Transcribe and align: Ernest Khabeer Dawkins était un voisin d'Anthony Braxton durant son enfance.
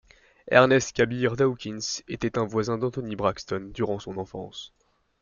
Ernest 0.47 0.93
Khabeer 0.95 1.35
Dawkins 1.35 2.01
était 2.07 2.39
un 2.39 2.43
voisin 2.45 2.79
d'Anthony 2.79 3.15
Braxton 3.15 3.69
durant 3.71 3.99
son 3.99 4.17
enfance. 4.17 4.73